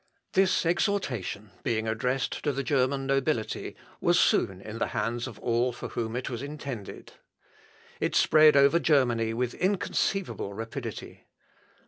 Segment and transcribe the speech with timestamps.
[0.33, 5.65] ]This exhortation, being addressed to the German nobility, was soon in the hands of all
[5.71, 7.13] those for whom it was intended.
[7.99, 11.27] It spread over Germany with inconceivable rapidity.